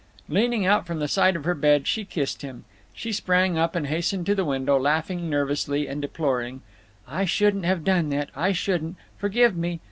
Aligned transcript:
Leaning 0.27 0.65
out 0.65 0.87
from 0.87 0.97
the 0.97 1.07
side 1.07 1.35
of 1.35 1.43
her 1.43 1.53
bed, 1.53 1.85
she 1.85 2.03
kissed 2.03 2.41
him. 2.41 2.65
She 2.91 3.11
sprang 3.11 3.55
up, 3.59 3.75
and 3.75 3.85
hastened 3.85 4.25
to 4.25 4.33
the 4.33 4.43
window, 4.43 4.79
laughing 4.79 5.29
nervously, 5.29 5.87
and 5.87 6.01
deploring: 6.01 6.63
"I 7.07 7.25
shouldn't 7.25 7.65
have 7.65 7.83
done 7.83 8.09
that! 8.09 8.31
I 8.35 8.51
shouldn't! 8.51 8.95
Forgive 9.19 9.55
me!" 9.55 9.79